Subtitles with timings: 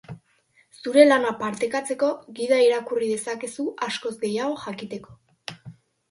[0.75, 2.07] Zure lana partekatzeko
[2.39, 5.13] gida irakurri dezakezu askoz gehiago jakiteko.